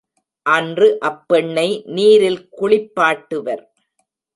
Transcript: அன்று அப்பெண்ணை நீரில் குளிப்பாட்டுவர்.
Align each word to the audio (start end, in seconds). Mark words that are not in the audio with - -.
அன்று 0.45 0.87
அப்பெண்ணை 1.01 1.67
நீரில் 1.85 2.41
குளிப்பாட்டுவர். 2.59 3.63